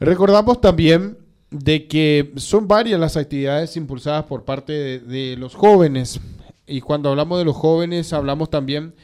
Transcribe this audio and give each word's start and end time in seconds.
Recordamos 0.00 0.62
también 0.62 1.18
de 1.50 1.86
que 1.86 2.32
son 2.36 2.66
varias 2.66 2.98
las 2.98 3.18
actividades 3.18 3.76
impulsadas 3.76 4.24
por 4.24 4.46
parte 4.46 4.98
de, 4.98 5.36
los 5.36 5.54
jóvenes. 5.54 6.18
Y 6.66 6.80
cuando 6.80 7.10
hablamos 7.10 7.38
de 7.38 7.44
los 7.44 7.54
jóvenes, 7.54 8.14
hablamos 8.14 8.48
también 8.48 8.94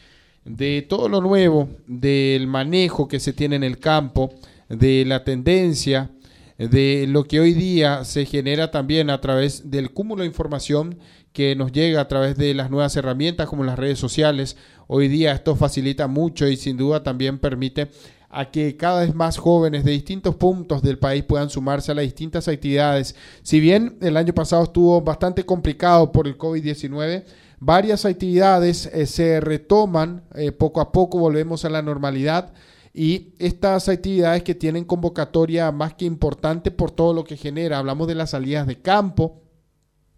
de 0.47 0.87
todo 0.89 1.11
lo 1.11 1.21
nuevo, 1.21 1.69
del 1.87 2.47
manejo 2.47 3.09
que 3.09 3.21
se 3.21 3.35
tiene 3.35 3.57
en 3.57 3.65
el 3.65 3.79
campo, 3.79 4.33
de 4.71 5.05
la 5.05 5.23
tendencia, 5.23 6.13
de 6.57 7.05
lo 7.07 7.25
que 7.25 7.41
hoy 7.41 7.53
día 7.53 8.03
se 8.05 8.25
genera 8.25 8.71
también 8.71 9.11
a 9.11 9.21
través 9.21 9.71
del 9.71 9.91
cúmulo 9.91 10.23
de 10.23 10.29
información 10.29 10.99
que 11.35 11.55
nos 11.57 11.73
llega 11.73 12.01
a 12.01 12.09
través 12.09 12.39
de 12.39 12.55
las 12.55 12.71
nuevas 12.71 12.97
herramientas 12.97 13.49
como 13.49 13.65
las 13.65 13.79
redes 13.79 13.99
sociales. 13.99 14.57
Hoy 14.87 15.09
día 15.09 15.33
esto 15.33 15.57
facilita 15.57 16.07
mucho 16.07 16.49
y 16.49 16.57
sin 16.57 16.79
duda 16.79 17.03
también 17.03 17.39
permite 17.39 17.91
a 18.29 18.51
que 18.51 18.77
cada 18.77 19.01
vez 19.01 19.15
más 19.15 19.39
jóvenes 19.39 19.85
de 19.85 19.93
distintos 19.93 20.35
puntos 20.35 20.83
del 20.83 20.99
país 20.99 21.25
puedan 21.25 21.51
sumarse 21.51 21.93
a 21.93 21.95
las 21.95 22.05
distintas 22.05 22.49
actividades. 22.49 23.15
Si 23.43 23.61
bien 23.61 23.97
el 24.01 24.17
año 24.17 24.35
pasado 24.35 24.65
estuvo 24.65 25.01
bastante 25.01 25.45
complicado 25.45 26.13
por 26.13 26.27
el 26.27 26.37
COVID-19, 26.37 27.25
varias 27.61 28.05
actividades 28.05 28.87
eh, 28.87 29.07
se 29.07 29.41
retoman, 29.41 30.25
eh, 30.35 30.53
poco 30.53 30.81
a 30.81 30.93
poco 30.93 31.19
volvemos 31.19 31.65
a 31.65 31.71
la 31.71 31.83
normalidad 31.83 32.53
y 32.93 33.35
estas 33.39 33.89
actividades 33.89 34.43
que 34.43 34.55
tienen 34.55 34.85
convocatoria 34.85 35.71
más 35.71 35.95
que 35.95 36.07
importante 36.07 36.71
por 36.71 36.91
todo 36.91 37.13
lo 37.13 37.25
que 37.25 37.37
genera, 37.37 37.79
hablamos 37.79 38.09
de 38.09 38.15
las 38.15 38.31
salidas 38.31 38.67
de 38.67 38.81
campo, 38.81 39.43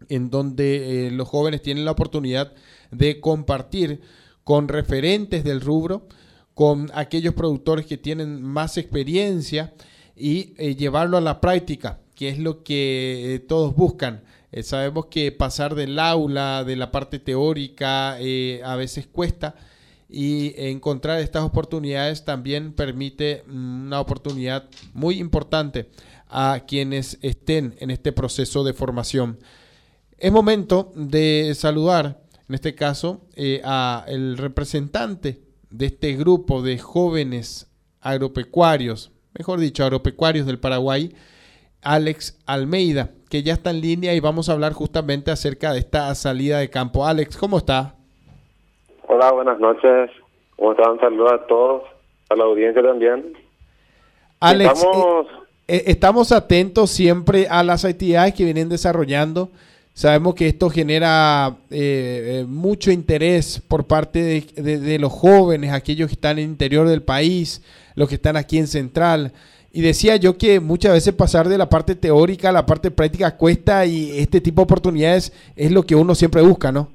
en 0.09 0.31
donde 0.31 1.09
eh, 1.09 1.11
los 1.11 1.29
jóvenes 1.29 1.61
tienen 1.61 1.85
la 1.85 1.91
oportunidad 1.91 2.53
de 2.91 3.21
compartir 3.21 4.01
con 4.45 4.69
referentes 4.69 5.43
del 5.43 5.61
rubro, 5.61 6.07
con 6.59 6.91
aquellos 6.93 7.35
productores 7.35 7.87
que 7.87 7.97
tienen 7.97 8.43
más 8.43 8.79
experiencia 8.79 9.75
y 10.17 10.55
eh, 10.59 10.75
llevarlo 10.75 11.17
a 11.17 11.21
la 11.21 11.41
práctica, 11.41 12.01
que 12.17 12.31
es 12.31 12.41
lo 12.41 12.65
que 12.65 13.37
eh, 13.37 13.39
todos 13.39 13.77
buscan. 13.77 14.25
Eh, 14.51 14.65
sabemos 14.65 15.07
que 15.07 15.31
pasar 15.31 15.77
del 15.77 15.97
aula, 16.01 16.65
de 16.65 16.75
la 16.75 16.91
parte 16.91 17.21
teórica, 17.21 18.15
a 18.15 18.75
veces 18.75 19.07
cuesta 19.07 19.55
y 20.09 20.53
encontrar 20.57 21.21
estas 21.21 21.45
oportunidades 21.45 22.25
también 22.25 22.73
permite 22.73 23.45
mm, 23.47 23.87
una 23.87 24.01
oportunidad 24.01 24.69
muy 24.95 25.21
importante 25.21 25.91
a 26.27 26.65
quienes 26.67 27.19
estén 27.23 27.77
en 27.79 27.93
este 27.93 28.11
proceso 28.11 28.65
de 28.65 28.73
formación. 28.73 29.39
Es 30.17 30.33
momento 30.33 30.91
de 30.97 31.53
saludar, 31.55 32.21
en 32.49 32.57
este 32.57 32.75
caso, 32.75 33.29
a 33.63 34.05
el 34.09 34.37
representante 34.37 35.47
de 35.71 35.87
este 35.87 36.15
grupo 36.15 36.63
de 36.63 36.79
jóvenes 36.79 37.71
agropecuarios, 38.01 39.13
mejor 39.37 39.61
dicho, 39.61 39.85
agropecuarios 39.85 40.47
del 40.47 40.59
Paraguay, 40.59 41.15
Alex 41.83 42.39
Almeida, 42.47 43.11
que 43.31 43.43
ya 43.43 43.53
está 43.53 43.71
en 43.71 43.81
línea 43.81 44.15
y 44.15 44.21
vamos 44.21 44.49
a 44.49 44.53
hablar 44.53 44.73
justamente 44.73 45.31
acerca 45.31 45.73
de 45.73 45.81
esta 45.81 46.15
salida 46.15 46.59
de 46.59 46.71
campo. 46.71 47.07
Alex, 47.07 47.37
¿cómo 47.37 47.59
está? 47.59 47.95
Hola, 49.07 49.33
buenas 49.33 49.59
noches. 49.61 50.11
¿Cómo 50.57 50.73
están? 50.73 50.93
Un 50.93 51.01
saludo 51.01 51.33
a 51.33 51.47
todos, 51.47 51.83
a 52.31 52.37
la 52.37 52.45
audiencia 52.45 52.83
también. 52.83 53.35
Alex, 54.41 54.73
estamos... 54.83 55.27
Eh, 55.27 55.39
eh, 55.69 55.83
estamos 55.87 56.33
atentos 56.33 56.91
siempre 56.91 57.47
a 57.49 57.63
las 57.63 57.85
actividades 57.85 58.35
que 58.35 58.45
vienen 58.45 58.71
desarrollando 58.71 59.51
Sabemos 59.99 60.37
que 60.37 60.47
esto 60.47 60.71
genera 60.71 61.57
eh, 61.73 62.43
eh, 62.43 62.45
mucho 62.47 62.93
interés 62.93 63.61
por 63.69 63.89
parte 63.89 64.45
de, 64.55 64.99
los 65.01 65.13
jóvenes, 65.13 65.73
aquellos 65.73 66.07
que 66.07 66.15
están 66.15 66.39
en 66.39 66.45
el 66.45 66.51
interior 66.51 66.87
del 66.87 67.03
país, 67.03 67.67
los 67.97 68.09
que 68.09 68.15
están 68.15 68.37
aquí 68.37 68.59
en 68.59 68.69
Central. 68.69 69.33
Y 69.73 69.83
decía 69.83 70.15
yo 70.15 70.39
que 70.39 70.61
muchas 70.61 70.93
veces 70.93 71.13
pasar 71.15 71.49
de 71.49 71.59
la 71.59 71.69
parte 71.69 71.97
teórica 71.97 72.51
a 72.51 72.53
la 72.53 72.65
parte 72.65 72.93
práctica 72.93 73.37
cuesta 73.37 73.87
y 73.87 74.17
este 74.21 74.41
tipo 74.41 74.61
de 74.61 74.67
oportunidades 74.67 75.33
es 75.57 75.73
lo 75.73 75.83
que 75.83 75.97
uno 75.97 76.15
siempre 76.15 76.43
busca, 76.43 76.71
¿no? 76.71 76.87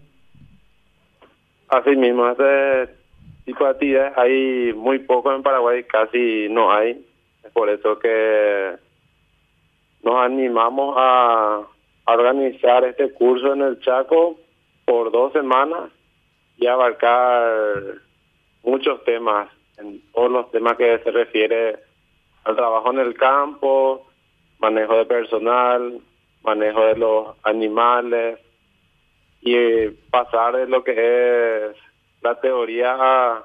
Así 1.68 1.98
mismo, 1.98 2.30
este 2.30 2.96
tipo 3.44 3.66
de 3.66 3.70
actividades 3.70 4.14
hay 4.18 4.72
muy 4.78 5.00
poco 5.00 5.36
en 5.36 5.44
Paraguay, 5.44 5.84
casi 5.84 6.48
no 6.50 6.72
hay. 6.72 7.06
Por 7.52 7.70
eso 7.70 8.00
que 8.00 8.78
nos 10.04 10.16
animamos 10.24 10.96
a 10.98 11.64
organizar 12.06 12.84
este 12.86 13.12
curso 13.14 13.54
en 13.54 13.62
el 13.62 13.80
Chaco 13.80 14.40
por 14.86 15.12
dos 15.12 15.32
semanas 15.34 15.92
y 16.58 16.68
abarcar 16.68 17.52
muchos 18.64 19.04
temas, 19.04 19.50
en 19.78 20.02
todos 20.12 20.32
los 20.32 20.52
temas 20.52 20.78
que 20.78 21.00
se 21.00 21.12
refiere 21.12 21.78
al 22.44 22.56
trabajo 22.56 22.92
en 22.92 23.00
el 23.00 23.14
campo, 23.16 24.06
manejo 24.60 24.98
de 24.98 25.06
personal, 25.06 26.00
manejo 26.44 26.82
de 26.86 26.98
los 26.98 27.36
animales 27.44 28.40
y 29.42 29.88
pasar 30.10 30.56
de 30.58 30.68
lo 30.68 30.84
que 30.84 30.94
es 31.68 31.76
la 32.22 32.40
teoría 32.40 32.96
a, 32.98 33.44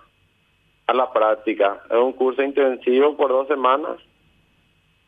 a 0.86 0.94
la 0.94 1.12
práctica. 1.12 1.82
Es 1.90 1.96
un 1.96 2.12
curso 2.12 2.42
intensivo 2.42 3.16
por 3.16 3.30
dos 3.30 3.48
semanas 3.48 3.98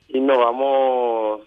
y 0.09 0.21
nos 0.21 0.39
vamos 0.39 1.43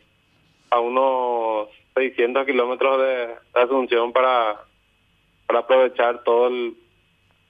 a 0.70 0.80
unos 0.80 1.70
600 1.94 2.46
kilómetros 2.46 3.00
de, 3.00 3.28
Asunción 3.54 4.12
para, 4.12 4.62
para 5.46 5.59
aprovechar 5.59 6.24
todo 6.24 6.48
el, 6.48 6.76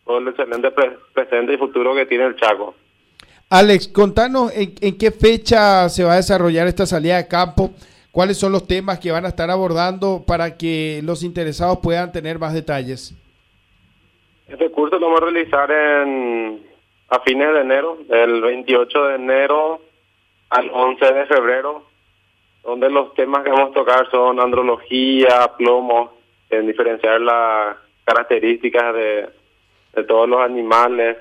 todo 0.05 0.17
el 0.17 0.27
excelente 0.27 0.69
presente 1.13 1.53
y 1.53 1.57
futuro 1.57 1.95
que 1.95 2.05
tiene 2.05 2.25
el 2.25 2.35
Chaco. 2.35 2.75
Alex, 3.49 3.87
contanos 3.87 4.51
en, 4.55 4.97
qué 4.97 5.11
fecha 5.11 5.87
se 5.87 6.03
va 6.03 6.13
a 6.13 6.17
desarrollar 6.17 6.67
esta 6.67 6.85
salida 6.85 7.17
de 7.17 7.27
campo, 7.27 7.71
cuáles 8.11 8.37
son 8.37 8.51
los 8.51 8.67
temas 8.67 8.99
que 8.99 9.11
van 9.11 9.25
a 9.25 9.29
estar 9.29 9.49
abordando 9.49 10.23
para 10.25 10.57
que 10.57 11.01
los 11.03 11.23
interesados 11.23 11.79
puedan 11.81 12.11
tener 12.11 12.39
más 12.39 12.53
detalles. 12.53 13.13
Este 14.47 14.69
curso 14.71 14.99
lo 14.99 15.07
vamos 15.07 15.21
a 15.21 15.25
realizar 15.25 15.71
en, 15.71 16.63
a 17.09 17.19
fines 17.21 17.53
de 17.53 17.61
enero, 17.61 17.97
del 18.09 18.41
28 18.41 19.03
de 19.07 19.15
enero 19.15 19.81
al 20.49 20.69
11 20.71 21.13
de 21.13 21.25
febrero 21.27 21.92
donde 22.63 22.89
los 22.89 23.13
temas 23.13 23.43
que 23.43 23.51
vamos 23.51 23.71
a 23.71 23.73
tocar 23.73 24.09
son 24.09 24.39
andrología, 24.39 25.51
plomo, 25.57 26.13
en 26.49 26.67
diferenciar 26.67 27.19
las 27.21 27.77
características 28.05 28.95
de, 28.95 29.29
todos 30.07 30.27
los 30.27 30.41
animales, 30.41 31.17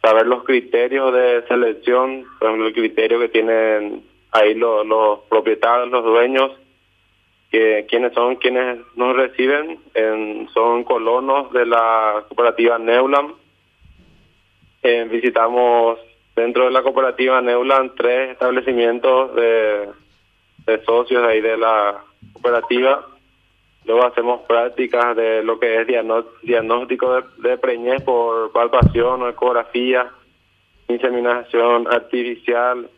saber 0.00 0.26
los 0.26 0.44
criterios 0.44 1.12
de 1.12 1.44
selección, 1.46 2.24
por 2.38 2.48
ejemplo, 2.48 2.68
el 2.68 2.74
criterio 2.74 3.18
que 3.18 3.28
tienen 3.28 4.02
ahí 4.32 4.54
los, 4.54 4.86
los 4.86 5.20
propietarios, 5.28 5.90
los 5.90 6.04
dueños, 6.04 6.52
que 7.50 7.86
quienes 7.88 8.12
son 8.14 8.36
quienes 8.36 8.78
nos 8.94 9.16
reciben, 9.16 9.78
son 10.54 10.84
colonos 10.84 11.52
de 11.52 11.66
la 11.66 12.24
cooperativa 12.28 12.78
Neulam. 12.78 13.34
Eh, 14.82 15.08
visitamos 15.10 15.98
dentro 16.36 16.66
de 16.66 16.70
la 16.70 16.82
cooperativa 16.82 17.40
Neulam 17.40 17.94
tres 17.96 18.30
establecimientos 18.30 19.34
de 19.34 19.88
de 20.68 20.84
socios 20.84 21.24
ahí 21.24 21.40
de 21.40 21.56
la 21.56 22.04
cooperativa. 22.34 23.06
Luego 23.86 24.04
hacemos 24.04 24.42
prácticas 24.42 25.16
de 25.16 25.42
lo 25.42 25.58
que 25.58 25.80
es 25.80 25.86
diagnóstico 26.42 27.14
de, 27.14 27.22
de 27.38 27.56
preñez 27.56 28.02
por 28.02 28.52
palpación 28.52 29.22
o 29.22 29.28
ecografía, 29.28 30.10
inseminación 30.88 31.86
artificial, 31.90 32.88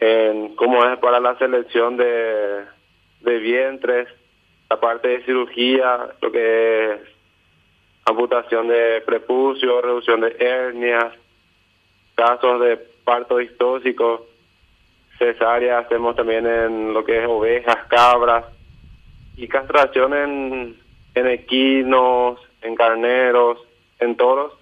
en 0.00 0.56
cómo 0.56 0.84
es 0.86 0.98
para 0.98 1.20
la 1.20 1.36
selección 1.36 1.98
de, 1.98 2.64
de 3.20 3.38
vientres, 3.38 4.08
la 4.70 4.80
parte 4.80 5.08
de 5.08 5.24
cirugía, 5.24 6.08
lo 6.22 6.32
que 6.32 6.92
es 6.92 7.00
amputación 8.06 8.68
de 8.68 9.02
prepucio, 9.04 9.82
reducción 9.82 10.22
de 10.22 10.34
hernias, 10.38 11.12
casos 12.14 12.60
de 12.60 12.78
parto 13.04 13.36
distóxico 13.36 14.26
cesárea 15.18 15.78
hacemos 15.78 16.16
también 16.16 16.46
en 16.46 16.92
lo 16.92 17.04
que 17.04 17.22
es 17.22 17.26
ovejas, 17.28 17.76
cabras 17.88 18.44
y 19.36 19.48
castración 19.48 20.14
en, 20.14 20.76
en 21.14 21.26
equinos, 21.26 22.38
en 22.62 22.74
carneros, 22.74 23.58
en 24.00 24.16
toros. 24.16 24.52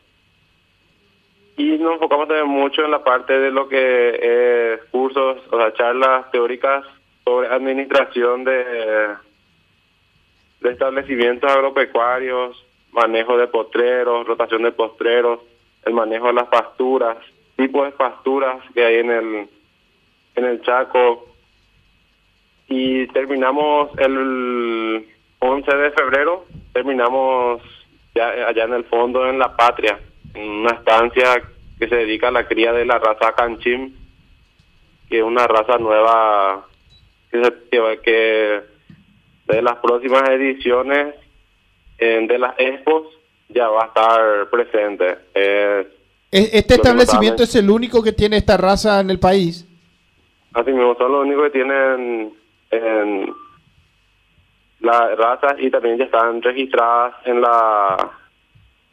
Y 1.56 1.78
nos 1.78 1.94
enfocamos 1.94 2.28
también 2.28 2.48
mucho 2.48 2.84
en 2.84 2.90
la 2.90 3.04
parte 3.04 3.38
de 3.38 3.50
lo 3.50 3.68
que 3.68 4.74
es 4.74 4.84
cursos, 4.90 5.38
o 5.50 5.58
sea, 5.58 5.72
charlas 5.74 6.30
teóricas 6.30 6.84
sobre 7.24 7.48
administración 7.48 8.44
de, 8.44 8.64
de 10.60 10.70
establecimientos 10.70 11.50
agropecuarios, 11.50 12.64
manejo 12.92 13.36
de 13.36 13.48
postreros, 13.48 14.26
rotación 14.26 14.62
de 14.62 14.72
postreros, 14.72 15.40
el 15.84 15.92
manejo 15.92 16.28
de 16.28 16.34
las 16.34 16.48
pasturas, 16.48 17.18
tipos 17.56 17.84
de 17.86 17.92
pasturas 17.92 18.58
que 18.74 18.84
hay 18.84 18.96
en 18.96 19.10
el 19.10 19.48
en 20.34 20.44
el 20.44 20.62
Chaco 20.62 21.26
y 22.68 23.06
terminamos 23.08 23.90
el 23.98 25.06
11 25.38 25.76
de 25.76 25.90
febrero, 25.90 26.46
terminamos 26.72 27.62
ya 28.14 28.28
allá 28.48 28.64
en 28.64 28.74
el 28.74 28.84
fondo 28.84 29.28
en 29.28 29.38
La 29.38 29.54
Patria, 29.56 29.98
en 30.34 30.48
una 30.48 30.72
estancia 30.72 31.42
que 31.78 31.88
se 31.88 31.96
dedica 31.96 32.28
a 32.28 32.32
la 32.32 32.46
cría 32.46 32.72
de 32.72 32.86
la 32.86 32.98
raza 32.98 33.34
canchim, 33.34 33.94
que 35.08 35.18
es 35.18 35.24
una 35.24 35.46
raza 35.46 35.78
nueva 35.78 36.66
que, 37.30 38.00
que 38.02 38.60
de 39.46 39.62
las 39.62 39.76
próximas 39.78 40.28
ediciones 40.30 41.14
de 41.98 42.38
las 42.38 42.54
expos 42.58 43.06
ya 43.48 43.68
va 43.68 43.84
a 43.84 43.86
estar 43.86 44.50
presente. 44.50 45.18
¿Este 46.30 46.74
establecimiento 46.74 47.42
es 47.42 47.54
el 47.54 47.70
único 47.70 48.02
que 48.02 48.12
tiene 48.12 48.38
esta 48.38 48.56
raza 48.56 49.00
en 49.00 49.10
el 49.10 49.18
país? 49.18 49.66
Así 50.54 50.70
mismo, 50.70 50.94
son 50.96 51.12
los 51.12 51.22
únicos 51.22 51.44
que 51.44 51.50
tienen 51.50 52.32
en 52.70 53.34
las 54.80 55.16
razas 55.16 55.54
y 55.58 55.70
también 55.70 55.98
ya 55.98 56.04
están 56.04 56.42
registradas 56.42 57.14
en 57.24 57.40
la 57.40 58.10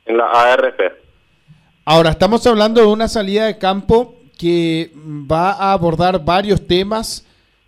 en 0.06 0.18
la 0.18 0.26
ARP. 0.26 0.80
Ahora, 1.86 2.12
estamos 2.12 2.46
hablando 2.48 2.82
de 2.82 2.88
una 2.88 3.08
salida 3.08 3.46
de 3.46 3.58
campo 3.58 4.16
que 4.38 4.92
va 4.96 5.52
a 5.52 5.74
abordar 5.74 6.24
varios 6.24 6.66
temas 6.66 7.26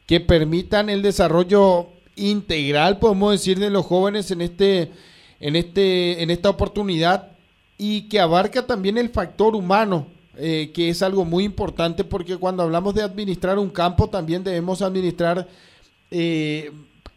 que 0.07 0.19
permitan 0.19 0.89
el 0.89 1.01
desarrollo 1.01 1.87
integral, 2.15 2.99
podemos 2.99 3.31
decir, 3.31 3.59
de 3.59 3.69
los 3.69 3.85
jóvenes 3.85 4.31
en 4.31 4.41
este 4.41 4.91
en 5.39 5.55
este 5.55 6.21
en 6.21 6.29
esta 6.29 6.49
oportunidad 6.49 7.31
y 7.77 8.07
que 8.09 8.19
abarca 8.19 8.67
también 8.67 8.97
el 8.97 9.09
factor 9.09 9.55
humano, 9.55 10.07
eh, 10.37 10.71
que 10.73 10.87
es 10.87 11.01
algo 11.01 11.25
muy 11.25 11.43
importante 11.43 12.05
porque 12.05 12.37
cuando 12.37 12.63
hablamos 12.63 12.95
de 12.95 13.03
administrar 13.03 13.59
un 13.59 13.69
campo 13.69 14.07
también 14.09 14.45
debemos 14.45 14.81
administrar 14.81 15.45
eh, 16.09 16.71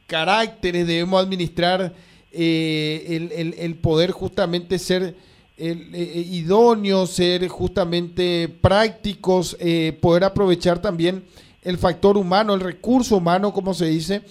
caracteres, 0.08 0.84
debemos 0.84 1.22
administrar 1.22 1.94
eh, 2.32 3.55
el, 3.56 3.75
poder 3.76 4.11
justamente 4.11 4.81
ser 4.81 5.14
idóneos, 5.56 7.11
ser 7.11 7.46
justamente 7.46 8.49
prácticos, 8.49 9.56
poder 10.00 10.25
aprovechar 10.25 10.82
también 10.82 11.22
el 11.62 11.78
factor 11.78 12.16
humano, 12.16 12.55
el 12.55 12.61
recurso 12.61 13.19
humano, 13.19 13.52
como 13.52 13.75
se 13.75 13.87
dice, 13.87 14.22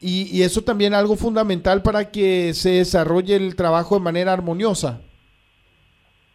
y, 0.00 0.36
y 0.36 0.42
eso 0.42 0.62
también 0.62 0.92
es 0.92 0.98
algo 0.98 1.14
fundamental 1.14 1.82
para 1.82 2.10
que 2.10 2.52
se 2.52 2.70
desarrolle 2.70 3.36
el 3.36 3.54
trabajo 3.54 3.94
de 3.94 4.00
manera 4.00 4.32
armoniosa. 4.32 5.00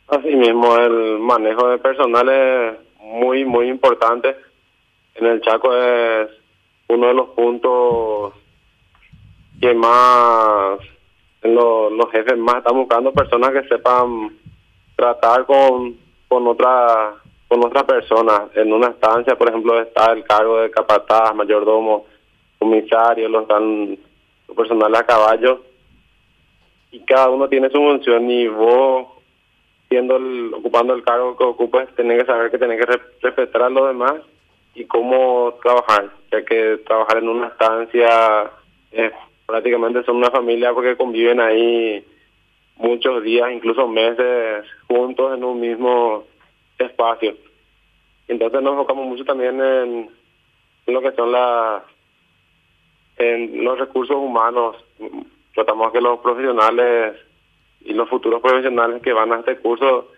Así 0.09 0.35
mismo, 0.35 0.75
el 0.75 1.19
manejo 1.19 1.69
de 1.69 1.77
personal 1.77 2.27
es 2.29 2.77
muy, 2.99 3.45
muy 3.45 3.69
importante. 3.69 4.35
En 5.13 5.27
el 5.27 5.39
Chaco 5.41 5.71
es 5.71 6.29
uno 6.87 7.07
de 7.07 7.13
los 7.13 7.29
puntos 7.29 8.33
que 9.61 9.73
más 9.75 10.79
los, 11.43 11.91
los 11.91 12.11
jefes 12.11 12.37
más 12.37 12.55
están 12.55 12.75
buscando 12.75 13.13
personas 13.13 13.51
que 13.51 13.67
sepan 13.67 14.35
tratar 14.95 15.45
con, 15.45 15.95
con 16.27 16.47
otra 16.47 17.13
con 17.47 17.63
otras 17.63 17.83
personas. 17.83 18.41
En 18.55 18.73
una 18.73 18.87
estancia, 18.87 19.35
por 19.35 19.49
ejemplo, 19.49 19.79
está 19.79 20.11
el 20.11 20.23
cargo 20.23 20.57
de 20.61 20.71
capataz, 20.71 21.35
mayordomo, 21.35 22.05
comisario, 22.57 23.29
los 23.29 23.43
están 23.43 23.97
los 24.47 24.57
personales 24.57 25.01
a 25.01 25.05
caballo 25.05 25.61
y 26.91 26.99
cada 27.01 27.29
uno 27.29 27.47
tiene 27.47 27.69
su 27.69 27.77
función 27.77 28.29
y 28.31 28.47
vos 28.47 29.18
siendo 29.89 30.19
ocupando 30.57 30.93
el 30.93 31.03
cargo 31.03 31.35
que 31.35 31.43
ocupes, 31.43 31.89
tenés 31.95 32.19
que 32.19 32.27
saber 32.27 32.51
que 32.51 32.59
tenés 32.59 32.85
que 32.85 32.99
respetar 33.21 33.63
a 33.63 33.69
los 33.69 33.87
demás 33.87 34.15
y 34.75 34.85
cómo 34.85 35.55
trabajar, 35.63 36.11
ya 36.31 36.45
que 36.45 36.77
trabajar 36.85 37.17
en 37.17 37.29
una 37.29 37.47
estancia 37.47 38.51
es, 38.91 39.11
prácticamente 39.47 40.03
son 40.03 40.17
una 40.17 40.29
familia 40.29 40.73
porque 40.73 40.95
conviven 40.95 41.39
ahí 41.39 42.05
muchos 42.75 43.23
días, 43.23 43.51
incluso 43.51 43.87
meses 43.87 44.63
juntos 44.87 45.35
en 45.35 45.43
un 45.43 45.59
mismo 45.59 46.23
espacio. 46.77 47.35
Entonces 48.27 48.61
nos 48.61 48.73
enfocamos 48.73 49.07
mucho 49.07 49.25
también 49.25 49.59
en, 49.59 50.09
lo 50.85 51.01
que 51.01 51.11
son 51.13 51.31
las 51.31 51.83
en 53.17 53.63
los 53.63 53.77
recursos 53.79 54.15
humanos. 54.15 54.77
Tratamos 55.53 55.91
que 55.91 55.99
los 55.99 56.19
profesionales 56.19 57.15
y 57.81 57.93
los 57.93 58.09
futuros 58.09 58.41
profesionales 58.41 59.01
que 59.01 59.13
van 59.13 59.31
a 59.31 59.39
este 59.39 59.57
curso 59.57 60.11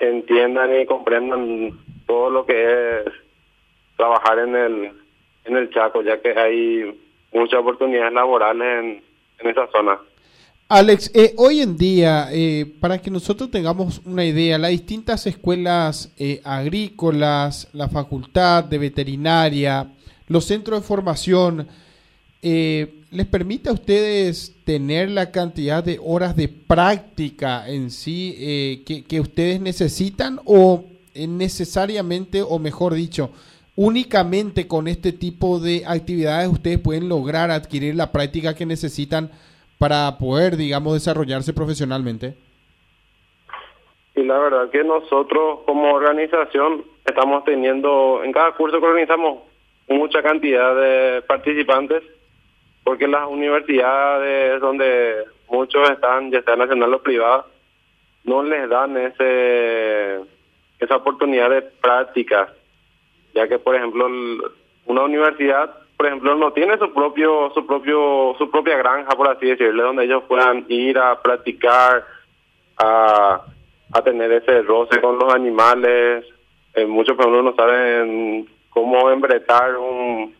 entiendan 0.00 0.80
y 0.80 0.86
comprendan 0.86 1.78
todo 2.06 2.30
lo 2.30 2.46
que 2.46 3.00
es 3.00 3.04
trabajar 3.96 4.38
en 4.38 4.56
el 4.56 4.92
en 5.44 5.56
el 5.56 5.70
Chaco, 5.70 6.02
ya 6.02 6.20
que 6.20 6.38
hay 6.38 7.00
muchas 7.32 7.60
oportunidades 7.60 8.12
laborales 8.12 8.84
en, 8.84 9.02
en 9.38 9.50
esa 9.50 9.66
zona. 9.72 9.98
Alex, 10.70 11.10
eh, 11.14 11.32
hoy 11.38 11.62
en 11.62 11.78
día, 11.78 12.28
eh, 12.30 12.66
para 12.78 12.98
que 12.98 13.10
nosotros 13.10 13.50
tengamos 13.50 14.02
una 14.04 14.22
idea, 14.22 14.58
las 14.58 14.70
distintas 14.70 15.26
escuelas 15.26 16.12
eh, 16.18 16.42
agrícolas, 16.44 17.70
la 17.72 17.88
facultad 17.88 18.64
de 18.64 18.76
veterinaria, 18.76 19.90
los 20.26 20.44
centros 20.44 20.80
de 20.82 20.86
formación, 20.86 21.68
¿les 22.40 23.26
permite 23.30 23.68
a 23.68 23.72
ustedes 23.72 24.54
tener 24.64 25.10
la 25.10 25.30
cantidad 25.30 25.82
de 25.82 25.98
horas 26.02 26.36
de 26.36 26.48
práctica 26.48 27.68
en 27.68 27.90
sí 27.90 28.84
que, 28.86 29.04
que, 29.04 29.20
ustedes 29.20 29.60
necesitan 29.60 30.40
o 30.44 30.84
necesariamente, 31.14 32.42
o 32.42 32.58
mejor 32.58 32.94
dicho, 32.94 33.30
únicamente 33.76 34.68
con 34.68 34.88
este 34.88 35.12
tipo 35.12 35.58
de 35.58 35.84
actividades 35.86 36.48
ustedes 36.48 36.78
pueden 36.78 37.08
lograr 37.08 37.50
adquirir 37.50 37.94
la 37.96 38.12
práctica 38.12 38.54
que 38.54 38.66
necesitan? 38.66 39.30
para 39.78 40.18
poder, 40.18 40.56
digamos, 40.56 40.94
desarrollarse 40.94 41.54
profesionalmente? 41.54 42.34
Y 44.16 44.24
la 44.24 44.38
verdad 44.38 44.70
que 44.70 44.82
nosotros 44.82 45.60
como 45.64 45.94
organización 45.94 46.84
estamos 47.06 47.44
teniendo, 47.44 48.22
en 48.24 48.32
cada 48.32 48.52
curso 48.52 48.80
que 48.80 48.86
organizamos, 48.86 49.38
mucha 49.88 50.22
cantidad 50.22 50.74
de 50.74 51.22
participantes, 51.22 52.02
porque 52.84 53.08
las 53.08 53.26
universidades 53.26 54.60
donde 54.60 55.24
muchos 55.48 55.90
están, 55.90 56.30
ya 56.30 56.42
sea 56.42 56.56
nacional 56.56 56.94
o 56.94 57.02
privada, 57.02 57.46
no 58.24 58.42
les 58.42 58.68
dan 58.68 58.96
ese 58.96 60.20
esa 60.78 60.96
oportunidad 60.96 61.50
de 61.50 61.62
práctica, 61.62 62.52
ya 63.34 63.48
que 63.48 63.58
por 63.58 63.74
ejemplo 63.74 64.06
una 64.86 65.02
universidad 65.02 65.74
por 65.98 66.06
ejemplo, 66.06 66.36
no 66.36 66.52
tiene 66.52 66.78
su 66.78 66.94
propio, 66.94 67.50
su 67.54 67.66
propio, 67.66 68.32
su 68.38 68.48
propia 68.52 68.76
granja, 68.78 69.16
por 69.16 69.28
así 69.28 69.46
decirlo, 69.46 69.82
donde 69.82 70.04
ellos 70.04 70.22
puedan 70.28 70.64
ir 70.68 70.96
a 70.96 71.20
practicar, 71.20 72.04
a, 72.76 73.42
a 73.92 74.02
tener 74.02 74.30
ese 74.30 74.62
roce 74.62 75.00
con 75.00 75.18
los 75.18 75.34
animales. 75.34 76.24
Eh, 76.74 76.86
muchos, 76.86 77.16
por 77.16 77.26
ejemplo, 77.26 77.42
no 77.42 77.56
saben 77.56 78.48
cómo 78.70 79.10
embretar 79.10 79.76
un, 79.76 80.36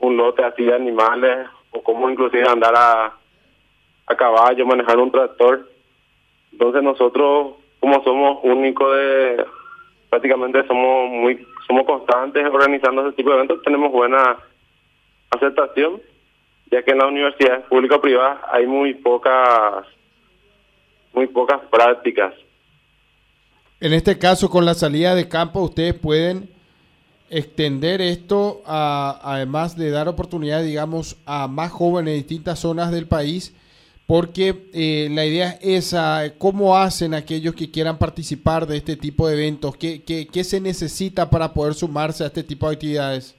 un 0.00 0.16
lote 0.16 0.44
así 0.44 0.64
de 0.64 0.74
animales 0.74 1.48
o 1.70 1.82
cómo 1.82 2.10
inclusive 2.10 2.48
andar 2.48 2.74
a, 2.76 3.12
a 4.06 4.16
caballo, 4.16 4.66
manejar 4.66 4.98
un 4.98 5.10
tractor. 5.10 5.68
Entonces 6.52 6.82
nosotros, 6.82 7.54
como 7.80 8.02
somos 8.02 8.38
únicos 8.42 8.96
de, 8.96 9.44
prácticamente 10.08 10.66
somos 10.66 11.10
muy, 11.10 11.46
somos 11.66 11.84
constantes 11.84 12.44
organizando 12.46 13.06
ese 13.06 13.16
tipo 13.16 13.30
de 13.30 13.36
eventos, 13.36 13.62
tenemos 13.62 13.92
buena 13.92 14.38
aceptación, 15.30 16.00
ya 16.70 16.82
que 16.82 16.92
en 16.92 16.98
las 16.98 17.08
universidades 17.08 17.64
públicas 17.66 17.98
o 17.98 18.00
privadas 18.00 18.38
hay 18.50 18.66
muy 18.66 18.94
pocas, 18.94 19.86
muy 21.12 21.26
pocas 21.26 21.60
prácticas. 21.70 22.34
En 23.80 23.92
este 23.92 24.18
caso, 24.18 24.50
con 24.50 24.64
la 24.64 24.74
salida 24.74 25.14
de 25.14 25.28
campo, 25.28 25.60
ustedes 25.60 25.94
pueden 25.94 26.48
extender 27.30 28.00
esto, 28.00 28.62
a, 28.66 29.18
además 29.22 29.76
de 29.76 29.90
dar 29.90 30.08
oportunidad, 30.08 30.62
digamos, 30.62 31.16
a 31.26 31.48
más 31.48 31.70
jóvenes 31.70 32.14
en 32.14 32.20
distintas 32.20 32.58
zonas 32.58 32.90
del 32.90 33.06
país, 33.06 33.54
porque 34.06 34.54
eh, 34.72 35.08
la 35.10 35.26
idea 35.26 35.58
es 35.60 35.88
esa, 35.92 36.32
cómo 36.38 36.76
hacen 36.76 37.12
aquellos 37.12 37.54
que 37.54 37.70
quieran 37.70 37.98
participar 37.98 38.66
de 38.66 38.78
este 38.78 38.96
tipo 38.96 39.28
de 39.28 39.34
eventos, 39.34 39.76
qué, 39.76 40.02
qué, 40.02 40.26
qué 40.26 40.44
se 40.44 40.60
necesita 40.60 41.28
para 41.28 41.52
poder 41.52 41.74
sumarse 41.74 42.24
a 42.24 42.28
este 42.28 42.42
tipo 42.42 42.66
de 42.68 42.74
actividades. 42.74 43.36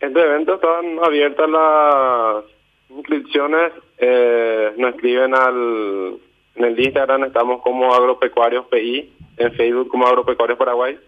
Este 0.00 0.20
evento 0.20 0.56
están 0.56 0.98
abiertas 1.02 1.48
las 1.48 2.44
inscripciones. 2.90 3.72
Eh, 3.98 4.72
nos 4.76 4.94
escriben 4.94 5.34
al 5.34 6.18
en 6.56 6.64
el 6.64 6.78
Instagram 6.78 7.24
estamos 7.24 7.60
como 7.62 7.92
Agropecuarios 7.94 8.66
PI, 8.66 9.12
en 9.38 9.52
Facebook 9.54 9.88
como 9.88 10.06
Agropecuarios 10.06 10.58
Paraguay. 10.58 10.98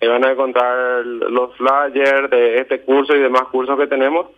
Ahí 0.00 0.08
van 0.08 0.24
a 0.24 0.32
encontrar 0.32 1.04
los 1.04 1.56
flyers 1.56 2.30
de 2.30 2.60
este 2.60 2.82
curso 2.82 3.14
y 3.16 3.20
demás 3.20 3.42
cursos 3.50 3.78
que 3.78 3.86
tenemos. 3.86 4.28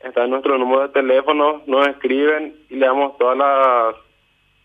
Está 0.00 0.26
nuestro 0.26 0.58
número 0.58 0.82
de 0.82 0.88
teléfono, 0.88 1.62
nos 1.66 1.88
escriben 1.88 2.54
y 2.68 2.76
le 2.76 2.86
damos 2.86 3.16
todas 3.18 3.36
las 3.36 3.96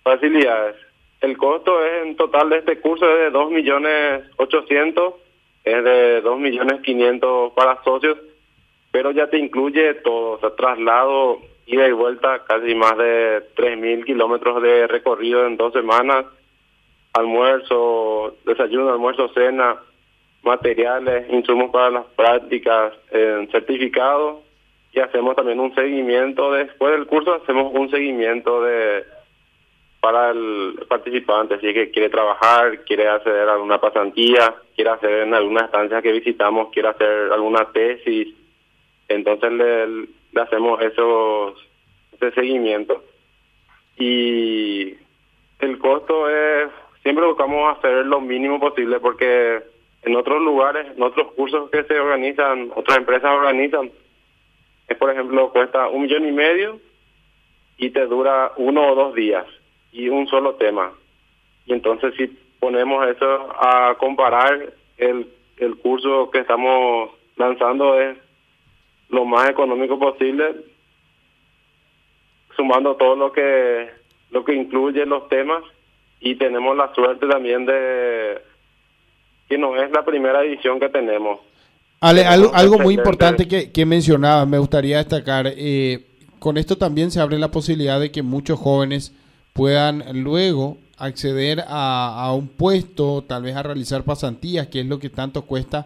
facilidades. 0.03 0.75
El 1.21 1.38
costo 1.38 1.83
es 1.86 2.07
en 2.07 2.15
total 2.15 2.50
de 2.50 2.57
este 2.57 2.79
curso 2.79 3.07
es 3.10 3.17
de 3.19 3.29
dos 3.29 3.51
millones 3.51 4.24
ochocientos, 4.38 5.15
es 5.63 5.83
de 5.83 6.21
dos 6.21 6.39
millones 6.39 6.81
quinientos 6.81 7.53
para 7.53 7.81
socios 7.83 8.17
pero 8.91 9.12
ya 9.12 9.27
te 9.27 9.39
incluye 9.39 9.95
todo, 9.95 10.31
o 10.31 10.39
sea, 10.39 10.53
traslado, 10.55 11.39
ida 11.65 11.88
y 11.88 11.93
vuelta, 11.93 12.43
casi 12.43 12.75
más 12.75 12.98
de 12.98 13.41
3.000 13.55 14.05
kilómetros 14.05 14.62
de 14.62 14.86
recorrido 14.88 15.48
en 15.48 15.55
dos 15.55 15.71
semanas, 15.74 16.25
almuerzo, 17.13 18.36
desayuno, 18.45 18.91
almuerzo, 18.91 19.29
cena, 19.29 19.77
materiales, 20.43 21.29
insumos 21.31 21.71
para 21.71 21.89
las 21.89 22.05
prácticas, 22.15 22.93
eh, 23.12 23.48
certificados 23.51 24.43
y 24.91 25.00
hacemos 25.00 25.36
también 25.36 25.60
un 25.60 25.74
seguimiento 25.75 26.51
después 26.51 26.93
del 26.93 27.07
curso 27.07 27.33
hacemos 27.33 27.71
un 27.74 27.89
seguimiento 27.89 28.62
de 28.63 29.05
para 30.01 30.31
el 30.31 30.83
participante 30.89 31.60
si 31.60 31.67
es 31.67 31.74
que 31.74 31.91
quiere 31.91 32.10
trabajar 32.10 32.83
quiere 32.83 33.07
hacer 33.07 33.48
alguna 33.48 33.79
pasantía 33.79 34.55
quiere 34.75 34.89
hacer 34.89 35.27
en 35.27 35.33
alguna 35.33 35.65
estancia 35.65 36.01
que 36.01 36.12
visitamos 36.12 36.69
quiere 36.74 36.89
hacer 36.89 37.31
alguna 37.31 37.71
tesis 37.71 38.36
entonces 39.07 39.51
le, 39.51 39.88
le 39.88 40.41
hacemos 40.41 40.81
esos 40.81 41.55
ese 42.13 42.31
seguimiento. 42.33 43.03
Y 43.98 44.95
el 45.60 45.77
costo 45.79 46.29
es 46.29 46.69
siempre 47.03 47.25
buscamos 47.25 47.77
hacer 47.77 48.05
lo 48.05 48.21
mínimo 48.21 48.60
posible 48.60 49.00
porque 49.00 49.63
en 50.03 50.15
otros 50.15 50.41
lugares 50.41 50.88
en 50.96 51.01
otros 51.01 51.31
cursos 51.34 51.70
que 51.70 51.84
se 51.84 52.00
organizan 52.00 52.72
otras 52.75 52.98
empresas 52.98 53.31
organizan 53.31 53.91
por 54.96 55.12
ejemplo, 55.12 55.51
cuesta 55.51 55.88
un 55.88 56.03
millón 56.03 56.27
y 56.27 56.31
medio 56.31 56.79
y 57.77 57.89
te 57.91 58.05
dura 58.05 58.51
uno 58.58 58.91
o 58.91 58.96
dos 58.96 59.15
días 59.15 59.46
y 59.91 60.10
un 60.10 60.27
solo 60.27 60.55
tema. 60.55 60.91
Y 61.65 61.74
entonces 61.74 62.13
si 62.15 62.27
ponemos 62.60 63.08
eso 63.08 63.50
a 63.60 63.96
comparar, 63.98 64.74
el, 64.98 65.27
el 65.58 65.75
curso 65.77 66.29
que 66.31 66.39
estamos 66.39 67.12
lanzando 67.36 68.00
es 68.00 68.17
lo 69.10 69.25
más 69.25 69.50
económico 69.50 69.98
posible, 69.98 70.55
sumando 72.55 72.96
todo 72.96 73.15
lo 73.15 73.31
que 73.31 73.89
lo 74.29 74.46
que 74.46 74.53
incluye 74.53 75.05
los 75.05 75.27
temas 75.27 75.63
y 76.22 76.36
tenemos 76.36 76.77
la 76.77 76.93
suerte 76.93 77.27
también 77.27 77.65
de 77.65 78.41
que 79.51 79.58
no 79.58 79.75
es 79.75 79.91
la 79.91 80.05
primera 80.05 80.41
edición 80.46 80.79
que 80.79 80.88
tenemos. 80.88 81.41
Algo, 82.00 82.79
muy 82.79 82.93
importante 82.93 83.50
que, 83.50 83.70
que 83.70 83.86
mencionaba, 83.86 84.46
me 84.46 84.58
gustaría 84.58 84.98
destacar, 84.98 85.46
eh, 85.46 86.05
con 86.39 86.58
esto 86.58 86.77
también 86.77 87.12
se 87.12 87.20
abre 87.20 87.38
la 87.38 87.51
posibilidad 87.51 88.00
de 88.00 88.12
que 88.12 88.22
muchos 88.22 88.58
jóvenes 88.58 89.13
puedan 89.51 90.24
luego 90.24 90.77
acceder 90.98 91.65
a, 91.67 92.31
un 92.34 92.48
puesto, 92.48 93.25
tal 93.27 93.43
vez 93.43 93.58
a 93.58 93.63
realizar 93.63 94.03
pasantías, 94.03 94.67
que 94.67 94.79
es 94.79 94.86
lo 94.86 95.00
que 95.00 95.10
tanto 95.10 95.41
cuesta, 95.41 95.86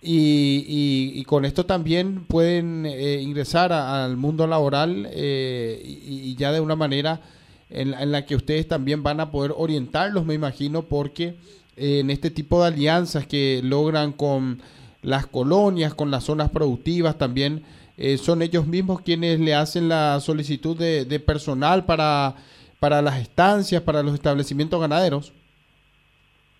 y, 0.00 1.24
con 1.24 1.44
esto 1.44 1.66
también 1.66 2.24
pueden 2.24 2.86
eh, 2.86 3.20
ingresar 3.20 3.72
al 3.72 4.16
mundo 4.16 4.46
laboral 4.46 5.08
eh, 5.10 5.82
y, 5.84 6.36
ya 6.36 6.52
de 6.52 6.60
una 6.60 6.76
manera 6.76 7.20
en, 7.68 7.94
en, 7.94 8.12
la 8.12 8.26
que 8.26 8.36
ustedes 8.36 8.68
también 8.68 9.02
van 9.02 9.18
a 9.18 9.32
poder 9.32 9.52
orientarlos, 9.56 10.24
me 10.24 10.34
imagino, 10.34 10.82
porque 10.82 11.34
en 11.76 12.10
este 12.10 12.30
tipo 12.30 12.60
de 12.60 12.68
alianzas 12.68 13.26
que 13.26 13.60
logran 13.62 14.12
con 14.12 14.60
las 15.02 15.26
colonias, 15.26 15.94
con 15.94 16.10
las 16.10 16.24
zonas 16.24 16.50
productivas 16.50 17.18
también. 17.18 17.62
Eh, 17.98 18.16
son 18.16 18.42
ellos 18.42 18.66
mismos 18.66 19.02
quienes 19.02 19.40
le 19.40 19.54
hacen 19.54 19.88
la 19.88 20.20
solicitud 20.20 20.76
de, 20.76 21.20
personal 21.20 21.84
para, 21.84 22.34
para 22.80 23.02
las 23.02 23.20
estancias, 23.20 23.82
para 23.82 24.02
los 24.02 24.14
establecimientos 24.14 24.80
ganaderos. 24.80 25.32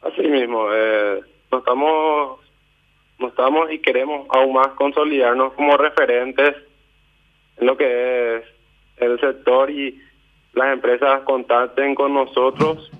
Así 0.02 0.22
mismo, 0.22 0.66
eh, 0.72 1.20
nos 1.50 1.60
estamos, 1.60 2.40
nos 3.18 3.30
estamos 3.30 3.72
y 3.72 3.78
queremos 3.78 4.26
aún 4.30 4.54
más 4.54 4.68
consolidarnos 4.68 5.52
como 5.54 5.76
referentes 5.76 6.56
en 7.58 7.66
lo 7.66 7.76
que 7.76 8.36
es 8.36 8.44
el 8.96 9.20
sector 9.20 9.70
y 9.70 10.00
las 10.54 10.72
empresas 10.72 11.22
contacten 11.22 11.94
con 11.94 12.12
nosotros 12.12 12.90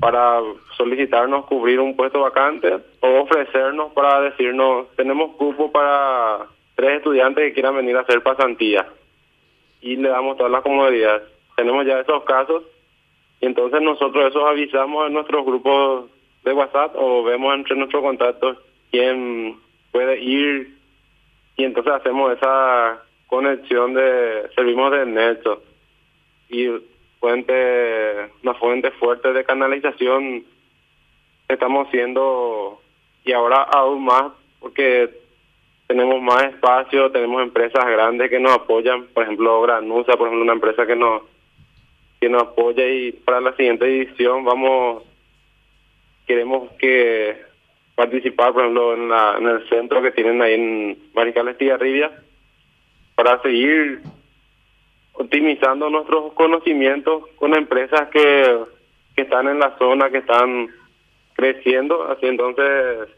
para 0.00 0.40
solicitarnos 0.76 1.44
cubrir 1.44 1.78
un 1.78 1.94
puesto 1.94 2.20
vacante 2.20 2.78
o 3.00 3.20
ofrecernos 3.20 3.92
para 3.92 4.22
decirnos, 4.22 4.86
tenemos 4.96 5.36
cupo 5.36 5.70
para 5.70 6.46
tres 6.74 6.98
estudiantes 6.98 7.44
que 7.44 7.52
quieran 7.52 7.76
venir 7.76 7.96
a 7.96 8.00
hacer 8.00 8.22
pasantía 8.22 8.88
y 9.82 9.96
le 9.96 10.08
damos 10.08 10.36
todas 10.36 10.52
las 10.52 10.62
comodidades. 10.62 11.22
Tenemos 11.56 11.86
ya 11.86 12.00
esos 12.00 12.24
casos. 12.24 12.64
Y 13.40 13.46
entonces 13.46 13.80
nosotros 13.80 14.26
eso 14.28 14.46
avisamos 14.46 15.06
en 15.06 15.14
nuestros 15.14 15.44
grupos 15.44 16.10
de 16.44 16.52
WhatsApp 16.52 16.92
o 16.94 17.22
vemos 17.22 17.54
entre 17.54 17.76
nuestros 17.76 18.02
contactos 18.02 18.58
quién 18.90 19.56
puede 19.92 20.20
ir. 20.20 20.76
Y 21.56 21.64
entonces 21.64 21.92
hacemos 21.92 22.32
esa 22.36 23.02
conexión 23.26 23.94
de 23.94 24.50
servimos 24.54 24.90
de 24.92 25.06
neto 25.06 25.62
y 26.48 26.68
fuente, 27.20 28.30
una 28.42 28.54
fuente 28.54 28.90
fuerte 28.92 29.32
de 29.32 29.44
canalización 29.44 30.44
estamos 31.48 31.88
siendo 31.90 32.80
y 33.24 33.32
ahora 33.32 33.62
aún 33.62 34.04
más 34.04 34.32
porque 34.58 35.10
tenemos 35.86 36.20
más 36.22 36.44
espacio, 36.44 37.10
tenemos 37.10 37.42
empresas 37.42 37.84
grandes 37.84 38.30
que 38.30 38.40
nos 38.40 38.52
apoyan, 38.52 39.06
por 39.08 39.24
ejemplo 39.24 39.60
Granusa, 39.62 40.16
por 40.16 40.28
ejemplo 40.28 40.42
una 40.42 40.54
empresa 40.54 40.86
que 40.86 40.96
nos 40.96 41.22
que 42.20 42.28
nos 42.28 42.42
apoya 42.42 42.86
y 42.86 43.12
para 43.12 43.40
la 43.40 43.54
siguiente 43.56 43.86
edición 43.86 44.44
vamos 44.44 45.02
queremos 46.26 46.70
que 46.78 47.36
participar 47.94 48.52
por 48.52 48.62
ejemplo 48.62 48.94
en, 48.94 49.08
la, 49.08 49.36
en 49.38 49.46
el 49.46 49.68
centro 49.68 50.00
que 50.00 50.12
tienen 50.12 50.40
ahí 50.40 50.54
en 50.54 50.98
Mariscal 51.14 51.48
Estigarribia 51.48 52.10
para 53.14 53.40
seguir 53.42 54.00
optimizando 55.14 55.90
nuestros 55.90 56.32
conocimientos 56.34 57.24
con 57.36 57.54
empresas 57.54 58.08
que, 58.10 58.58
que 59.14 59.22
están 59.22 59.48
en 59.48 59.58
la 59.58 59.76
zona, 59.78 60.10
que 60.10 60.18
están 60.18 60.68
creciendo. 61.34 62.04
Así 62.10 62.26
entonces, 62.26 63.08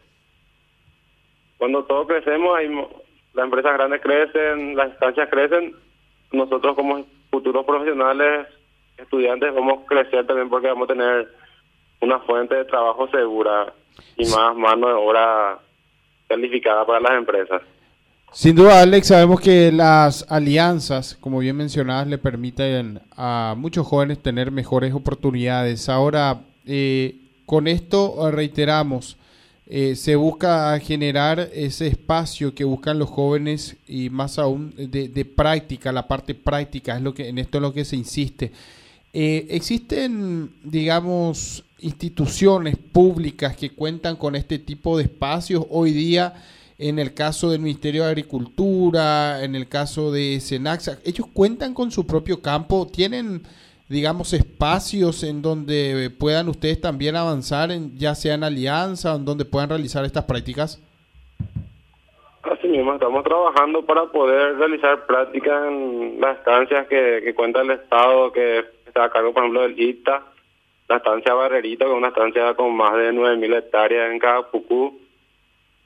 cuando 1.59 1.85
todos 1.85 2.07
crecemos, 2.07 2.57
hay, 2.57 2.69
las 3.35 3.45
empresas 3.45 3.75
grandes 3.75 4.01
crecen, 4.01 4.77
las 4.77 4.91
instancias 4.91 5.29
crecen, 5.31 5.75
nosotros 6.33 6.75
como 6.75 7.05
futuros 7.31 7.65
profesionales, 7.65 8.47
estudiantes, 8.97 9.55
vamos 9.55 9.81
a 9.83 9.87
crecer 9.87 10.27
también 10.27 10.49
porque 10.49 10.69
vamos 10.69 10.89
a 10.91 10.93
tener 10.93 11.29
una 12.01 12.19
fuente 12.21 12.55
de 12.55 12.65
trabajo 12.65 13.09
segura 13.09 13.73
y 14.17 14.27
más 14.27 14.57
mano 14.57 14.89
de 14.89 14.95
obra 14.95 15.59
calificada 16.29 16.85
para 16.85 17.01
las 17.01 17.13
empresas. 17.13 17.63
Sin 18.35 18.57
duda, 18.57 18.81
Alex, 18.81 19.09
sabemos 19.09 19.43
que 19.43 19.71
las 19.71 20.25
alianzas, 20.27 21.19
como 21.21 21.41
bien 21.41 21.55
mencionadas, 21.55 22.07
le 22.07 22.17
permiten 22.17 22.99
a 23.15 23.55
muchos 23.59 23.87
jóvenes 23.87 24.23
tener 24.23 24.51
mejores 24.51 24.95
oportunidades. 24.95 25.91
Ahora, 25.91 26.41
eh, 26.65 27.17
con 27.45 27.69
esto 27.69 28.31
reiteramos, 28.31 29.19
eh, 29.67 29.97
se 29.97 30.17
busca 30.17 30.79
generar 30.81 31.51
ese 31.53 31.89
espacio 31.89 32.55
que 32.55 32.65
buscan 32.65 32.99
los 32.99 33.11
jóvenes 33.11 33.77
y 33.87 34.09
más 34.09 34.39
aún 34.39 34.73
de, 34.79 35.25
práctica, 35.27 35.93
la 35.93 36.09
parte 36.09 36.35
práctica, 36.35 36.97
es 36.97 37.03
lo 37.03 37.13
que 37.13 37.29
en 37.29 37.37
esto 37.37 37.59
es 37.59 37.63
lo 37.63 37.75
que 37.75 37.85
se 37.85 37.97
insiste. 37.97 38.51
Eh, 39.13 39.47
existen, 39.51 40.51
digamos, 40.65 41.65
instituciones 41.81 42.79
públicas 42.79 43.55
que 43.59 43.71
cuentan 43.71 44.17
con 44.17 44.37
este 44.37 44.59
tipo 44.59 44.97
de 44.97 45.05
espacios 45.05 45.67
hoy 45.69 45.93
día 45.93 46.33
en 46.83 46.99
el 46.99 47.15
caso 47.15 47.51
del 47.51 47.61
Ministerio 47.61 48.03
de 48.03 48.09
Agricultura, 48.09 49.45
en 49.45 49.55
el 49.55 49.69
caso 49.69 50.11
de 50.11 50.41
Senaxa, 50.41 50.99
ellos 51.05 51.29
cuentan 51.33 51.75
con 51.75 51.93
su 51.93 52.05
propio 52.09 52.43
campo, 52.43 52.89
tienen, 52.93 53.43
digamos, 53.89 54.33
espacios 54.33 55.23
en 55.23 55.43
donde 55.43 56.11
puedan 56.19 56.49
ustedes 56.49 56.81
también 56.81 57.15
avanzar, 57.15 57.71
en, 57.71 57.97
ya 57.97 58.17
sea 58.17 58.35
en 58.35 58.43
alianza, 58.43 59.15
en 59.15 59.25
donde 59.25 59.45
puedan 59.45 59.69
realizar 59.69 60.05
estas 60.05 60.25
prácticas. 60.25 60.83
Así 62.43 62.67
mismo, 62.67 62.95
estamos 62.95 63.23
trabajando 63.23 63.87
para 63.87 64.07
poder 64.07 64.57
realizar 64.57 65.07
prácticas 65.07 65.69
en 65.69 66.21
las 66.21 66.39
estancias 66.39 66.89
que, 66.89 67.33
cuenta 67.37 67.61
el 67.61 67.71
Estado, 67.71 68.33
que 68.33 68.65
está 68.89 69.05
a 69.05 69.11
cargo, 69.11 69.33
por 69.33 69.45
ejemplo, 69.45 69.63
del 69.63 69.81
ITA, 69.81 70.21
la 70.89 70.97
estancia 70.97 71.33
Barrerito, 71.33 71.85
que 71.85 71.93
es 71.93 71.97
una 71.97 72.09
estancia 72.09 72.55
con 72.55 72.75
más 72.75 72.95
de 72.97 73.13
9.000 73.13 73.57
hectáreas 73.57 74.11
en 74.11 74.19
Capucú 74.19 75.02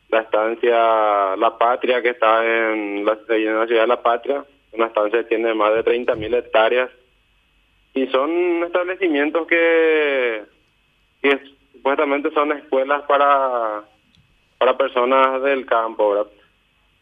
la 0.08 0.20
estancia 0.20 1.36
La 1.36 1.56
Patria, 1.58 2.02
que 2.02 2.10
está 2.10 2.44
en 2.44 3.04
la, 3.04 3.16
ciudad 3.26 3.82
de 3.82 3.86
La 3.86 4.02
Patria, 4.02 4.44
una 4.72 4.86
estancia 4.86 5.20
que 5.20 5.28
tiene 5.28 5.54
más 5.54 5.74
de 5.74 5.84
30.000 5.84 6.38
hectáreas. 6.38 6.90
Y 7.94 8.06
son 8.08 8.62
establecimientos 8.64 9.46
que, 9.46 10.42
que 11.22 11.40
supuestamente 11.72 12.30
son 12.32 12.52
escuelas 12.52 13.02
para, 13.04 13.84
para 14.58 14.76
personas 14.76 15.42
del 15.42 15.64
campo, 15.64 16.28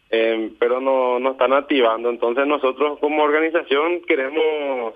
em, 0.09 0.55
pero 0.57 0.79
no, 0.79 1.19
no 1.19 1.31
están 1.31 1.53
activando. 1.53 2.09
Entonces 2.09 2.47
nosotros 2.47 2.97
como 2.99 3.23
organización 3.23 4.01
queremos 4.07 4.93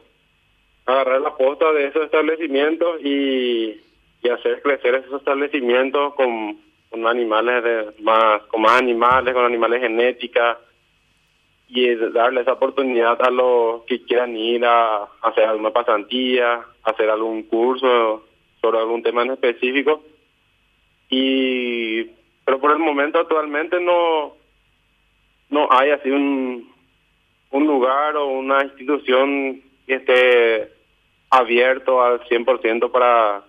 agarrar 0.86 1.22
la 1.22 1.36
posta 1.36 1.72
de 1.74 1.88
esos 1.88 2.06
establecimientos 2.06 3.02
y 3.04 3.82
hacer 4.32 4.62
crecer 4.62 4.96
esos 4.96 5.20
establecimientos 5.20 6.14
con 6.14 6.69
con 6.90 7.06
animales 7.06 7.64
de 7.64 8.02
más 8.02 8.42
con 8.44 8.62
más 8.62 8.82
animales 8.82 9.34
con 9.34 9.46
animales 9.46 9.82
genética 9.82 10.58
y 11.68 11.96
darle 11.96 12.42
esa 12.42 12.54
oportunidad 12.54 13.22
a 13.22 13.30
los 13.30 13.84
que 13.84 14.04
quieran 14.04 14.36
ir 14.36 14.66
a, 14.66 15.04
hacer 15.22 15.46
alguna 15.46 15.72
pasantía 15.72 16.66
hacer 16.84 17.10
algún 17.10 17.44
curso 17.44 18.26
sobre 18.60 18.80
algún 18.80 19.04
tema 19.04 19.22
en 19.22 19.32
específico. 19.32 20.04
Y 21.10 22.06
pero 22.44 22.60
por 22.60 22.72
el 22.72 22.80
momento 22.80 23.20
actualmente 23.20 23.80
no 23.80 24.34
no 25.50 25.68
hay 25.72 25.92
así 25.92 26.10
un 26.10 26.70
un 27.52 27.68
lugar 27.68 28.16
o 28.16 28.28
una 28.28 28.64
institución 28.64 29.62
que 29.86 29.96
esté 29.96 30.72
abierto 31.30 32.02
al 32.02 32.22
100% 32.22 32.92
para 32.92 33.44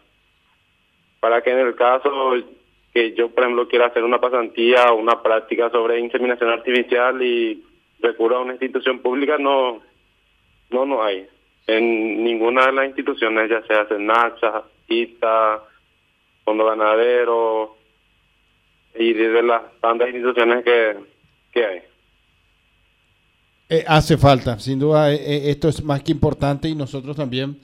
para 1.20 1.42
que 1.42 1.50
en 1.50 1.58
el 1.58 1.74
caso 1.74 2.34
que 3.00 3.14
yo 3.14 3.30
por 3.30 3.44
ejemplo 3.44 3.68
quiera 3.68 3.86
hacer 3.86 4.04
una 4.04 4.20
pasantía 4.20 4.92
o 4.92 4.96
una 4.96 5.22
práctica 5.22 5.70
sobre 5.70 6.00
inseminación 6.00 6.50
artificial 6.50 7.22
y 7.22 7.64
recurra 8.00 8.36
a 8.36 8.40
una 8.40 8.52
institución 8.52 9.00
pública 9.00 9.38
no 9.38 9.80
no 10.70 10.86
no 10.86 11.02
hay 11.02 11.26
en 11.66 12.24
ninguna 12.24 12.66
de 12.66 12.72
las 12.72 12.86
instituciones 12.86 13.48
ya 13.48 13.62
sea 13.66 13.86
SENACHA, 13.86 14.64
ITA, 14.88 15.62
Fondo 16.44 16.64
Ganadero 16.64 17.76
y 18.98 19.12
de 19.12 19.42
las 19.42 19.62
tantas 19.80 20.08
instituciones 20.08 20.64
que, 20.64 20.96
que 21.52 21.64
hay. 21.64 21.82
Eh, 23.68 23.84
hace 23.86 24.16
falta, 24.16 24.58
sin 24.58 24.80
duda, 24.80 25.12
eh, 25.12 25.14
eh, 25.14 25.50
esto 25.50 25.68
es 25.68 25.84
más 25.84 26.02
que 26.02 26.10
importante 26.10 26.68
y 26.68 26.74
nosotros 26.74 27.14
también 27.14 27.56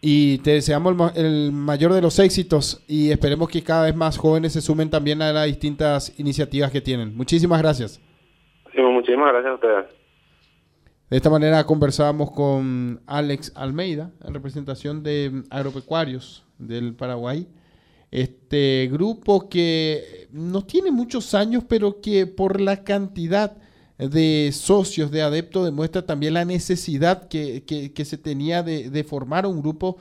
y 0.00 0.38
te 0.38 0.52
deseamos 0.52 1.16
el, 1.16 1.50
mayor 1.50 1.92
de 1.94 2.00
los 2.00 2.20
éxitos 2.20 2.84
y 2.86 3.10
esperemos 3.10 3.48
que 3.48 3.64
cada 3.64 3.86
vez 3.86 3.96
más 3.96 4.16
jóvenes 4.16 4.52
se 4.52 4.60
sumen 4.60 4.88
también 4.88 5.20
a 5.20 5.32
las 5.32 5.46
distintas 5.46 6.16
iniciativas 6.20 6.70
que 6.70 6.80
tienen. 6.80 7.16
Muchísimas 7.16 7.60
gracias. 7.60 8.00
Sí, 8.72 8.80
muchísimas 8.80 9.32
gracias 9.32 9.50
a 9.50 9.54
ustedes. 9.56 9.86
De 11.10 11.16
esta 11.16 11.28
manera 11.28 11.64
conversábamos 11.64 12.30
con 12.30 13.00
Alex 13.08 13.52
Almeida, 13.56 14.12
en 14.24 14.32
representación 14.32 15.02
de 15.02 15.42
agropecuarios 15.50 16.46
del 16.58 16.94
Paraguay 16.94 17.48
este 18.10 18.88
grupo 18.90 19.48
que 19.48 20.28
no 20.32 20.64
tiene 20.64 20.90
muchos 20.90 21.34
años, 21.34 21.64
pero 21.68 22.00
que 22.00 22.26
por 22.26 22.60
la 22.60 22.84
cantidad 22.84 23.56
de 23.98 24.50
socios, 24.52 25.10
de 25.10 25.22
adeptos, 25.22 25.64
demuestra 25.64 26.06
también 26.06 26.34
la 26.34 26.44
necesidad 26.44 27.28
que, 27.28 27.92
se 28.04 28.18
tenía 28.18 28.62
de, 28.62 29.04
formar 29.04 29.46
un 29.46 29.60
grupo 29.60 29.96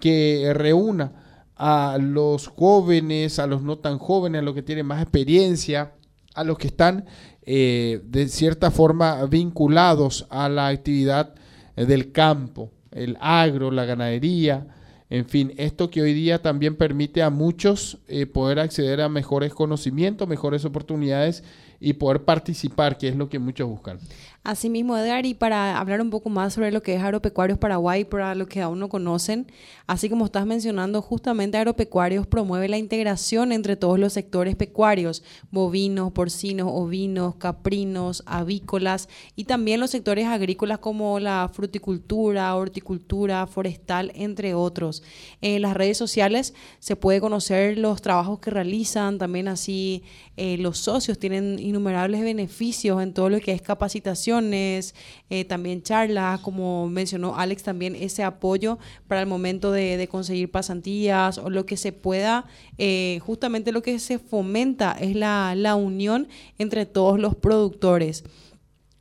que 0.00 0.52
reúna 0.54 1.12
a 1.54 1.96
los 2.00 2.48
jóvenes, 2.48 3.38
a 3.38 3.46
los 3.46 3.62
no 3.62 3.78
tan 3.78 3.98
jóvenes, 3.98 4.40
a 4.40 4.44
los 4.44 4.54
que 4.54 4.62
tienen 4.62 4.86
más 4.86 5.00
experiencia, 5.00 5.92
a 6.34 6.44
los 6.44 6.58
que 6.58 6.66
están 6.66 7.06
eh, 7.42 8.02
de 8.04 8.28
cierta 8.28 8.70
forma 8.70 9.24
vinculados 9.26 10.26
a 10.28 10.48
la 10.48 10.66
actividad 10.68 11.34
del 11.76 12.12
campo, 12.12 12.72
el 12.90 13.16
agro, 13.20 13.70
la 13.70 13.84
ganadería, 13.84 14.66
en 15.08 15.26
fin, 15.26 15.52
esto 15.56 15.88
que 15.88 16.02
hoy 16.02 16.12
día 16.12 16.42
también 16.42 16.74
permite 16.74 17.22
a 17.22 17.30
muchos 17.30 17.98
eh, 18.08 18.26
poder 18.26 18.58
acceder 18.58 19.00
a 19.00 19.08
mejores 19.08 19.54
conocimientos, 19.54 20.26
mejores 20.26 20.64
oportunidades 20.64 21.44
y 21.80 21.94
poder 21.94 22.24
participar, 22.24 22.98
que 22.98 23.08
es 23.08 23.16
lo 23.16 23.28
que 23.28 23.38
muchos 23.38 23.68
buscan. 23.68 23.98
Asimismo, 24.46 24.96
Edgar, 24.96 25.26
y 25.26 25.34
para 25.34 25.76
hablar 25.76 26.00
un 26.00 26.10
poco 26.10 26.30
más 26.30 26.54
sobre 26.54 26.70
lo 26.70 26.80
que 26.80 26.94
es 26.94 27.02
Agropecuarios 27.02 27.58
Paraguay, 27.58 28.04
para 28.04 28.32
los 28.36 28.46
que 28.46 28.62
aún 28.62 28.78
no 28.78 28.88
conocen, 28.88 29.50
así 29.88 30.08
como 30.08 30.24
estás 30.24 30.46
mencionando, 30.46 31.02
justamente 31.02 31.58
Agropecuarios 31.58 32.28
promueve 32.28 32.68
la 32.68 32.78
integración 32.78 33.50
entre 33.50 33.74
todos 33.74 33.98
los 33.98 34.12
sectores 34.12 34.54
pecuarios, 34.54 35.24
bovinos, 35.50 36.12
porcinos, 36.12 36.68
ovinos, 36.70 37.34
caprinos, 37.34 38.22
avícolas 38.24 39.08
y 39.34 39.44
también 39.46 39.80
los 39.80 39.90
sectores 39.90 40.26
agrícolas 40.26 40.78
como 40.78 41.18
la 41.18 41.50
fruticultura, 41.52 42.54
horticultura, 42.54 43.48
forestal, 43.48 44.12
entre 44.14 44.54
otros. 44.54 45.02
En 45.40 45.60
las 45.60 45.74
redes 45.74 45.98
sociales 45.98 46.54
se 46.78 46.94
puede 46.94 47.20
conocer 47.20 47.78
los 47.78 48.00
trabajos 48.00 48.38
que 48.38 48.52
realizan, 48.52 49.18
también 49.18 49.48
así 49.48 50.04
eh, 50.36 50.56
los 50.58 50.78
socios 50.78 51.18
tienen 51.18 51.58
innumerables 51.66 52.22
beneficios 52.22 53.02
en 53.02 53.12
todo 53.12 53.28
lo 53.28 53.40
que 53.40 53.52
es 53.52 53.62
capacitaciones, 53.62 54.94
eh, 55.30 55.44
también 55.44 55.82
charlas, 55.82 56.40
como 56.40 56.88
mencionó 56.88 57.36
Alex, 57.36 57.62
también 57.62 57.94
ese 57.94 58.22
apoyo 58.22 58.78
para 59.08 59.20
el 59.20 59.26
momento 59.26 59.72
de, 59.72 60.06
conseguir 60.10 60.50
pasantías 60.50 61.38
o 61.38 61.50
lo 61.50 61.66
que 61.66 61.76
se 61.76 61.92
pueda, 61.92 62.46
eh, 62.78 63.20
justamente 63.24 63.72
lo 63.72 63.82
que 63.82 63.98
se 63.98 64.18
fomenta 64.18 64.92
es 64.92 65.16
la, 65.16 65.54
la 65.56 65.74
unión 65.74 66.28
entre 66.58 66.86
todos 66.86 67.18
los 67.18 67.34
productores. 67.34 68.24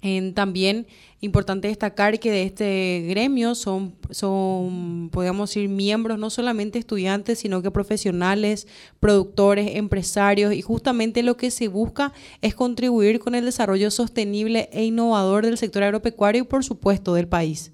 En, 0.02 0.34
también 0.34 0.88
Importante 1.22 1.70
destacar 1.70 2.20
que 2.20 2.30
de 2.30 2.44
este 2.44 3.06
gremio 3.08 3.56
son, 3.56 3.96
son, 4.12 5.10
podríamos 5.12 5.50
decir, 5.50 5.70
miembros 5.70 6.20
no 6.20 6.30
solamente 6.30 6.78
estudiantes, 6.78 7.40
sino 7.40 7.62
que 7.62 7.72
profesionales, 7.72 8.68
productores, 9.00 9.76
empresarios, 9.76 10.54
y 10.54 10.62
justamente 10.62 11.24
lo 11.24 11.38
que 11.38 11.52
se 11.52 11.68
busca 11.68 12.14
es 12.42 12.54
contribuir 12.54 13.20
con 13.20 13.34
el 13.34 13.46
desarrollo 13.46 13.90
sostenible 13.92 14.70
e 14.74 14.84
innovador 14.84 15.46
del 15.46 15.58
sector 15.58 15.84
agropecuario 15.84 16.44
y, 16.44 16.46
por 16.46 16.64
supuesto, 16.64 17.14
del 17.14 17.28
país. 17.28 17.72